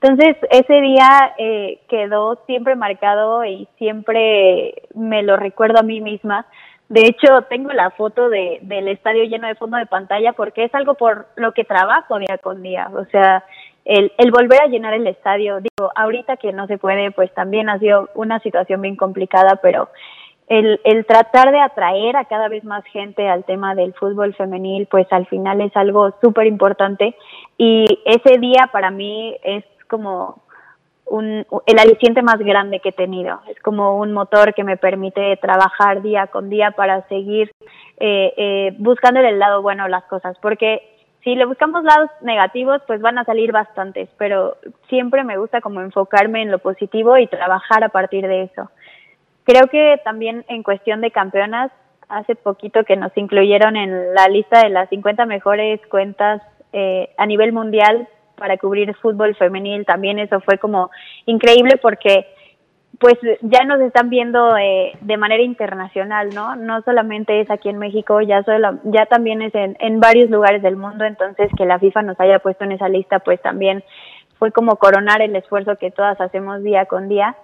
[0.00, 6.46] Entonces, ese día eh, quedó siempre marcado y siempre me lo recuerdo a mí misma.
[6.88, 10.74] De hecho, tengo la foto de, del estadio lleno de fondo de pantalla porque es
[10.74, 12.90] algo por lo que trabajo día con día.
[12.94, 13.44] O sea,
[13.88, 17.70] el, el volver a llenar el estadio, digo, ahorita que no se puede, pues también
[17.70, 19.88] ha sido una situación bien complicada, pero
[20.46, 24.86] el, el tratar de atraer a cada vez más gente al tema del fútbol femenil,
[24.90, 27.16] pues al final es algo súper importante
[27.56, 30.42] y ese día para mí es como
[31.06, 33.40] un, el aliciente más grande que he tenido.
[33.48, 37.50] Es como un motor que me permite trabajar día con día para seguir
[38.00, 40.97] eh, eh, buscando el lado bueno de las cosas, porque
[41.28, 44.56] si le buscamos lados negativos, pues van a salir bastantes, pero
[44.88, 48.70] siempre me gusta como enfocarme en lo positivo y trabajar a partir de eso.
[49.44, 51.70] Creo que también en cuestión de campeonas,
[52.08, 56.40] hace poquito que nos incluyeron en la lista de las 50 mejores cuentas
[56.72, 60.90] eh, a nivel mundial para cubrir fútbol femenil, también eso fue como
[61.26, 62.26] increíble porque
[62.98, 66.56] pues ya nos están viendo eh, de manera internacional, ¿no?
[66.56, 70.76] No solamente es aquí en México, ya solo, ya también es en, varios lugares del
[70.76, 73.84] mundo, entonces que la FIFA nos haya puesto en esa lista, pues también
[74.38, 77.36] fue como coronar el esfuerzo que todas hacemos día con día.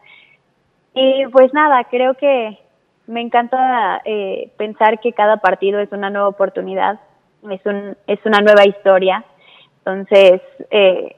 [0.93, 2.59] Y pues nada, creo que
[3.07, 6.99] me encanta eh, pensar que cada partido es una nueva oportunidad,
[7.49, 9.25] es, un, es una nueva historia.
[9.79, 10.41] Entonces,
[10.71, 11.17] eh,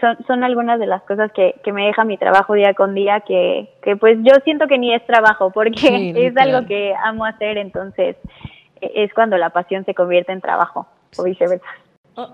[0.00, 3.20] son, son algunas de las cosas que, que me deja mi trabajo día con día,
[3.20, 7.24] que, que pues yo siento que ni es trabajo, porque Sí, es algo que amo
[7.24, 8.16] hacer, entonces
[8.80, 10.86] e- es cuando la pasión se convierte en trabajo,
[11.18, 11.64] o viceversa.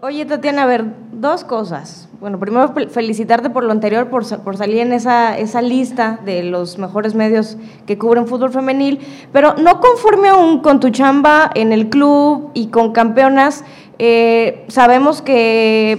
[0.00, 2.08] Oye, Tatiana, a ver, dos cosas.
[2.18, 6.42] Bueno, primero fel- felicitarte por lo anterior, por, por salir en esa, esa lista de
[6.42, 9.00] los mejores medios que cubren fútbol femenil,
[9.30, 13.62] pero no conforme aún con tu chamba en el club y con campeonas,
[13.98, 15.98] eh, sabemos que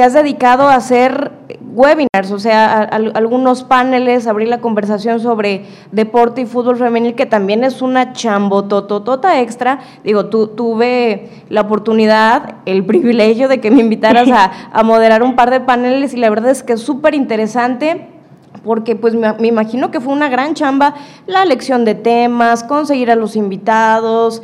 [0.00, 1.30] te has dedicado a hacer
[1.74, 7.14] webinars, o sea, a- a- algunos paneles, abrir la conversación sobre deporte y fútbol femenil,
[7.14, 9.80] que también es una chambotototota extra.
[10.02, 15.36] Digo, tú tuve la oportunidad, el privilegio de que me invitaras a, a moderar un
[15.36, 18.08] par de paneles y la verdad es que es súper interesante
[18.64, 20.94] porque pues me, imagino que fue una gran chamba
[21.26, 24.42] la elección de temas, conseguir a los invitados,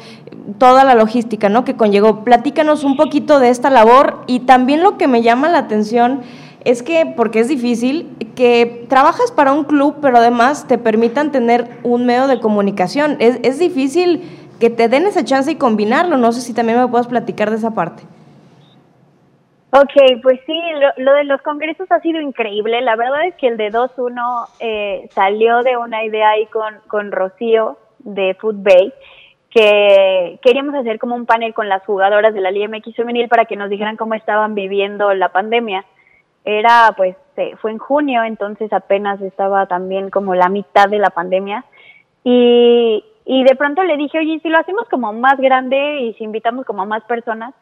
[0.59, 1.65] toda la logística, ¿no?
[1.65, 2.25] Que conllevó.
[2.25, 6.23] Platícanos un poquito de esta labor y también lo que me llama la atención
[6.65, 11.79] es que, porque es difícil, que trabajas para un club, pero además te permitan tener
[11.85, 13.17] un medio de comunicación.
[13.21, 14.23] Es, es difícil
[14.59, 16.17] que te den esa chance y combinarlo.
[16.17, 18.03] No sé si también me puedes platicar de esa parte.
[19.73, 22.81] Ok, pues sí, lo, lo de los congresos ha sido increíble.
[22.83, 27.11] La verdad es que el de 2-1 eh, salió de una idea ahí con, con
[27.11, 28.93] Rocío de Footbay,
[29.51, 33.47] que queríamos hacer como un panel con las jugadoras de la Liga MX femenil para
[33.47, 35.85] que nos dijeran cómo estaban viviendo la pandemia.
[36.45, 41.11] Era, pues, eh, fue en junio, entonces apenas estaba también como la mitad de la
[41.11, 41.65] pandemia.
[42.23, 46.15] Y, y de pronto le dije, oye, ¿y si lo hacemos como más grande y
[46.15, 47.53] si invitamos como a más personas,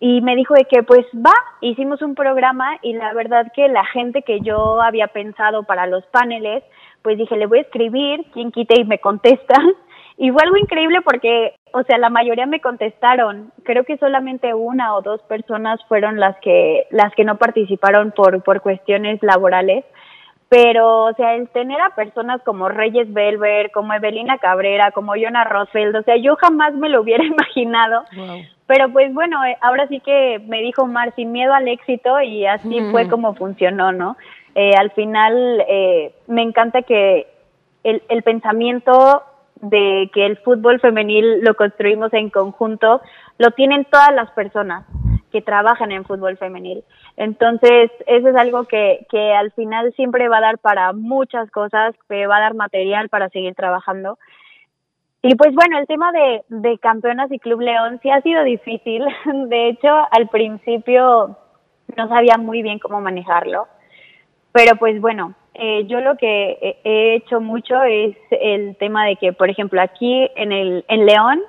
[0.00, 3.84] y me dijo de que pues va, hicimos un programa y la verdad que la
[3.86, 6.62] gente que yo había pensado para los paneles,
[7.02, 9.66] pues dije, le voy a escribir, quien quite y me contestan.
[10.20, 13.52] Y fue algo increíble porque, o sea, la mayoría me contestaron.
[13.62, 18.42] Creo que solamente una o dos personas fueron las que las que no participaron por
[18.42, 19.84] por cuestiones laborales.
[20.48, 25.44] Pero, o sea, el tener a personas como Reyes Belver, como Evelina Cabrera, como Yona
[25.44, 28.02] Rosfeld, o sea, yo jamás me lo hubiera imaginado.
[28.68, 32.44] Pero pues bueno, eh, ahora sí que me dijo Mar sin miedo al éxito y
[32.44, 34.16] así fue como funcionó, ¿no?
[34.54, 37.26] Eh, al final eh, me encanta que
[37.82, 39.22] el, el pensamiento
[39.62, 43.00] de que el fútbol femenil lo construimos en conjunto
[43.38, 44.84] lo tienen todas las personas
[45.32, 46.84] que trabajan en fútbol femenil.
[47.16, 51.94] Entonces, eso es algo que, que al final siempre va a dar para muchas cosas,
[52.08, 54.18] que va a dar material para seguir trabajando.
[55.22, 59.04] Y pues bueno, el tema de, de campeonas y Club León sí ha sido difícil.
[59.48, 61.36] De hecho, al principio
[61.96, 63.66] no sabía muy bien cómo manejarlo.
[64.52, 69.16] Pero pues bueno, eh, yo lo que he- he hecho mucho es el tema de
[69.16, 71.40] que, por ejemplo, aquí en, el, en León,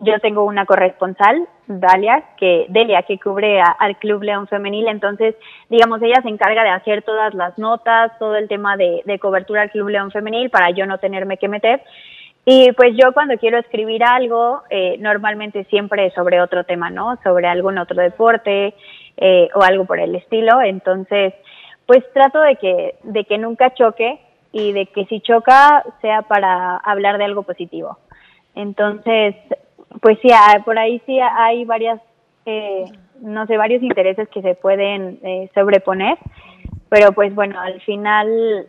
[0.00, 4.88] yo tengo una corresponsal, Dalia, que, Delia, que cubre al Club León Femenil.
[4.88, 5.36] Entonces,
[5.70, 9.62] digamos, ella se encarga de hacer todas las notas, todo el tema de, de cobertura
[9.62, 11.82] al Club León Femenil para yo no tenerme que meter.
[12.44, 17.16] Y pues yo cuando quiero escribir algo, eh, normalmente siempre sobre otro tema, ¿no?
[17.22, 18.74] Sobre algún otro deporte
[19.16, 20.60] eh, o algo por el estilo.
[20.60, 21.34] Entonces,
[21.86, 24.18] pues trato de que, de que nunca choque
[24.52, 27.98] y de que si choca sea para hablar de algo positivo.
[28.54, 29.34] Entonces,
[30.00, 32.00] pues sí, ah, por ahí sí hay varias,
[32.44, 32.84] eh,
[33.20, 36.18] no sé, varios intereses que se pueden eh, sobreponer,
[36.88, 38.66] pero pues bueno, al final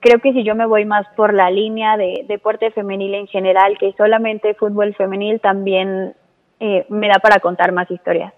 [0.00, 3.76] creo que si yo me voy más por la línea de deporte femenil en general,
[3.78, 6.14] que solamente fútbol femenil, también
[6.60, 8.32] eh, me da para contar más historias.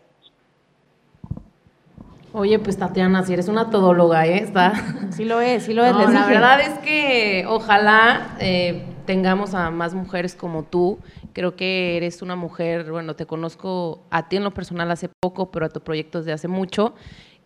[2.33, 4.38] Oye, pues Tatiana, si eres una todóloga, ¿eh?
[4.38, 4.73] Está...
[5.11, 5.93] Sí lo es, sí lo es.
[5.93, 11.01] No, la verdad es que ojalá eh, tengamos a más mujeres como tú.
[11.33, 15.51] Creo que eres una mujer, bueno, te conozco a ti en lo personal hace poco,
[15.51, 16.95] pero a tu proyecto desde hace mucho,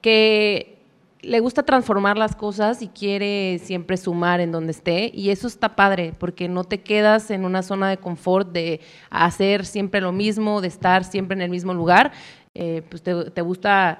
[0.02, 0.83] que
[1.26, 5.10] le gusta transformar las cosas y quiere siempre sumar en donde esté.
[5.14, 9.64] Y eso está padre, porque no te quedas en una zona de confort de hacer
[9.66, 12.12] siempre lo mismo, de estar siempre en el mismo lugar.
[12.54, 13.98] Eh, pues te, te gusta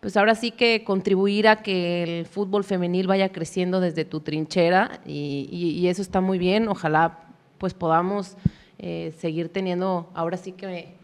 [0.00, 5.00] pues ahora sí que contribuir a que el fútbol femenil vaya creciendo desde tu trinchera
[5.04, 6.68] y, y- y eso está muy bien.
[6.68, 7.18] Ojalá
[7.58, 8.36] pues podamos
[8.78, 10.94] eh, seguir teniendo ahora sí que,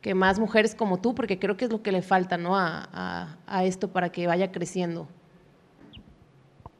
[0.00, 2.56] que más mujeres como tú, porque creo que es lo que le falta ¿no?
[2.56, 5.06] a, a, a esto para que vaya creciendo.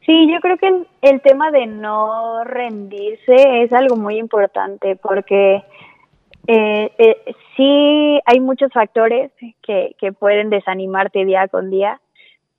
[0.05, 5.63] Sí, yo creo que el, el, tema de no rendirse es algo muy importante porque
[6.47, 12.01] eh, eh, sí hay muchos factores que, que pueden desanimarte día con día,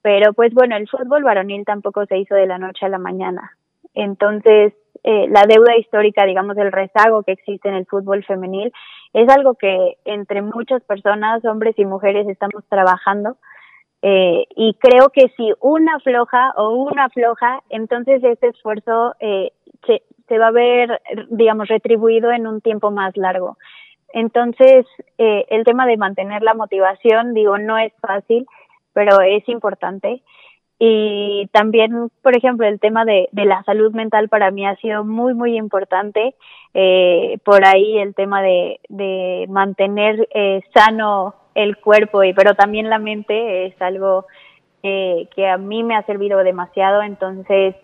[0.03, 3.57] pero pues bueno, el fútbol varonil tampoco se hizo de la noche a la mañana.
[3.95, 4.73] Entonces,
[5.05, 8.73] eh, la deuda histórica, digamos, el rezago que existe en el fútbol femenil,
[9.13, 13.37] es algo que entre muchas personas, hombres y mujeres, estamos trabajando.
[14.03, 19.53] Eh, y creo que si una floja o una floja, entonces este esfuerzo eh,
[19.87, 21.01] se, se va a ver,
[21.31, 23.57] digamos, retribuido en un tiempo más largo.
[24.13, 24.87] Entonces,
[25.19, 28.47] eh, el tema de mantener la motivación, digo, no es fácil,
[28.93, 30.23] pero es importante.
[30.79, 35.05] Y también, por ejemplo, el tema de, de la salud mental para mí ha sido
[35.05, 36.35] muy, muy importante.
[36.75, 42.89] Eh, por ahí el tema de, de mantener eh, sano el cuerpo, y, pero también
[42.89, 44.27] la mente es algo
[44.83, 47.03] eh, que a mí me ha servido demasiado.
[47.03, 47.77] Entonces,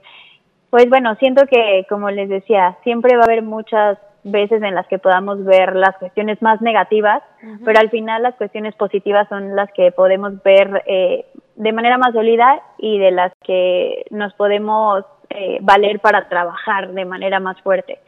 [0.70, 4.86] pues bueno, siento que, como les decía, siempre va a haber muchas veces en las
[4.89, 7.61] que podamos ver las cuestiones más negativas, uh -huh.
[7.64, 11.24] pero al final las cuestiones positivas son las que podemos ver eh,
[11.59, 17.04] de manera más sólida y de las que nos podemos eh, valer para trabajar de
[17.04, 17.98] manera más fuerte.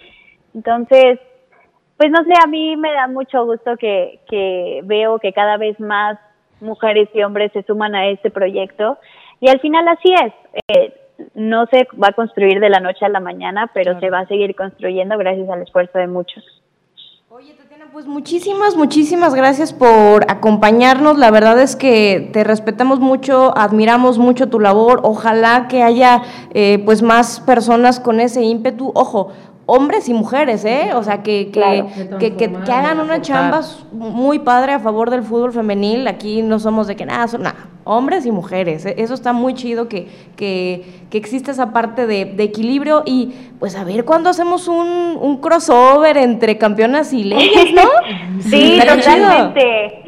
[0.54, 1.18] Entonces,
[1.96, 5.78] pues no sé, a mí me da mucho gusto que, que veo que cada vez
[5.80, 6.18] más
[6.60, 8.98] mujeres y hombres se suman a este proyecto
[9.40, 10.32] y al final así es.
[10.68, 10.94] Eh,
[11.34, 14.00] no se va a construir de la noche a la mañana, pero claro.
[14.00, 16.59] se va a seguir construyendo gracias al esfuerzo de muchos.
[17.80, 21.16] Tatiana, pues muchísimas, muchísimas gracias por acompañarnos.
[21.16, 25.00] La verdad es que te respetamos mucho, admiramos mucho tu labor.
[25.02, 26.22] Ojalá que haya
[26.52, 28.92] eh, pues más personas con ese ímpetu.
[28.94, 29.28] Ojo,
[29.70, 30.90] hombres y mujeres, ¿eh?
[30.94, 31.86] O sea, que, que, claro.
[32.18, 33.60] que, que, que, hagan una chamba
[33.92, 36.08] muy padre a favor del fútbol femenil.
[36.08, 38.84] Aquí no somos de que nada, son nada, hombres y mujeres.
[38.84, 38.96] ¿eh?
[38.98, 43.04] Eso está muy chido que, que, que existe esa parte de, de, equilibrio.
[43.06, 47.88] Y pues a ver cuándo hacemos un, un crossover entre campeonas y leyes, ¿no?
[48.40, 50.02] sí, totalmente.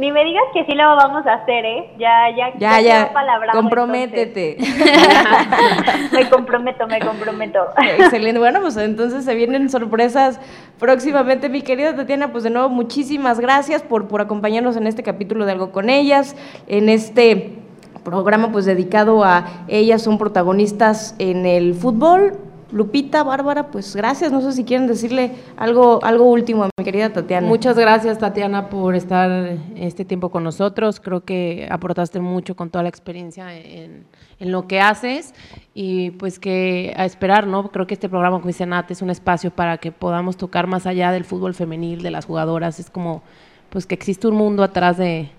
[0.00, 1.90] Ni me digas que sí lo vamos a hacer, ¿eh?
[1.98, 3.12] Ya, ya, ya, ya.
[3.52, 4.56] Comprométete.
[6.12, 7.58] me comprometo, me comprometo.
[7.98, 8.38] Excelente.
[8.38, 10.40] Bueno, pues entonces se vienen sorpresas
[10.78, 12.32] próximamente, mi querida Tatiana.
[12.32, 16.34] Pues de nuevo, muchísimas gracias por, por acompañarnos en este capítulo de Algo con Ellas,
[16.66, 17.58] en este
[18.02, 22.38] programa pues dedicado a ellas, son protagonistas en el fútbol,
[22.72, 24.32] Lupita, Bárbara, pues gracias.
[24.32, 27.46] No sé si quieren decirle algo, algo último a mi querida Tatiana.
[27.46, 31.00] Muchas gracias, Tatiana, por estar este tiempo con nosotros.
[31.00, 34.06] Creo que aportaste mucho con toda la experiencia en,
[34.38, 35.34] lo que haces
[35.74, 37.70] y pues que a esperar, ¿no?
[37.70, 40.86] Creo que este programa, como dice Nat, es un espacio para que podamos tocar más
[40.86, 42.80] allá del fútbol femenil, de las jugadoras.
[42.80, 43.22] Es como,
[43.68, 45.30] pues que existe un mundo atrás de,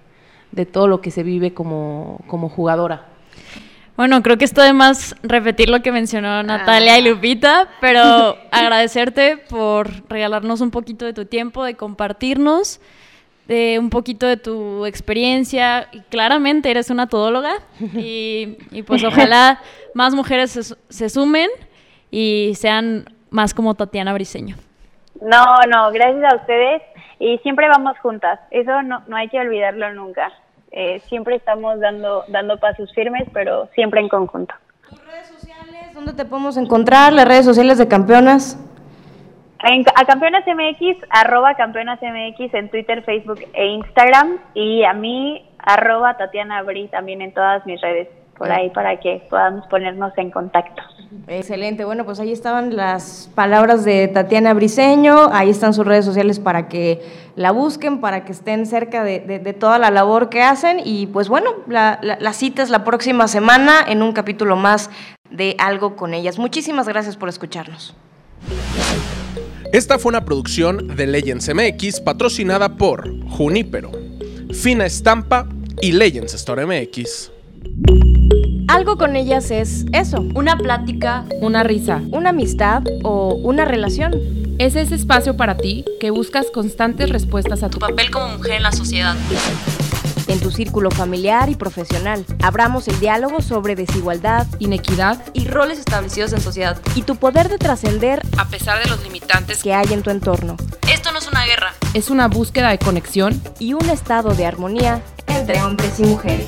[0.51, 3.10] de todo lo que se vive como, como jugadora.
[3.97, 6.99] Bueno, creo que esto de más repetir lo que mencionó Natalia ah.
[6.99, 12.79] y Lupita, pero agradecerte por regalarnos un poquito de tu tiempo, de compartirnos,
[13.47, 15.89] de un poquito de tu experiencia.
[15.91, 19.59] Y claramente eres una todóloga y, y pues ojalá
[19.93, 21.49] más mujeres se, se, sumen
[22.09, 24.55] y sean más como Tatiana Briseño.
[25.21, 26.81] No, no, gracias a ustedes
[27.19, 28.39] y siempre vamos juntas.
[28.49, 30.31] Eso no, no hay que olvidarlo nunca.
[30.71, 34.55] Eh, siempre estamos dando, dando pasos firmes, pero siempre en conjunto.
[34.89, 35.93] ¿Tus redes sociales?
[35.93, 37.11] ¿Dónde te podemos encontrar?
[37.13, 38.57] ¿Las redes sociales de Campeonas?
[39.63, 44.39] En, a Campeonas MX, arroba Campeonas MX en Twitter, Facebook e Instagram.
[44.53, 48.07] Y a mí, arroba Tatiana Abri también en todas mis redes
[48.41, 50.81] por ahí para que podamos ponernos en contacto.
[51.27, 56.39] Excelente, bueno, pues ahí estaban las palabras de Tatiana Briseño, ahí están sus redes sociales
[56.39, 57.03] para que
[57.35, 61.05] la busquen, para que estén cerca de, de, de toda la labor que hacen y
[61.05, 64.89] pues bueno, la, la, la, cita es la próxima semana en un capítulo más
[65.29, 66.39] de Algo con ellas.
[66.39, 67.95] Muchísimas gracias por escucharnos.
[69.71, 73.91] Esta fue una producción de Legends MX patrocinada por Junípero,
[74.51, 75.47] Fina Estampa
[75.79, 77.31] y Legends Store MX.
[78.71, 80.21] Algo con ellas es eso.
[80.33, 84.13] Una plática, una risa, una amistad o una relación.
[84.59, 88.63] Es ese espacio para ti que buscas constantes respuestas a tu papel como mujer en
[88.63, 89.13] la sociedad.
[90.29, 96.31] En tu círculo familiar y profesional, abramos el diálogo sobre desigualdad, inequidad y roles establecidos
[96.31, 96.79] en sociedad.
[96.95, 100.55] Y tu poder de trascender a pesar de los limitantes que hay en tu entorno.
[100.89, 101.73] Esto no es una guerra.
[101.93, 106.47] Es una búsqueda de conexión y un estado de armonía entre hombres y mujeres.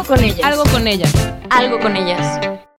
[0.00, 0.40] Algo con ellas.
[0.42, 1.12] Algo con ellas.
[1.50, 2.69] Algo con ellas.